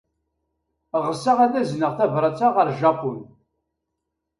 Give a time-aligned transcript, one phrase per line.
[1.05, 3.19] Ɣseɣ ad azneɣ tabṛat-a ɣer Japun.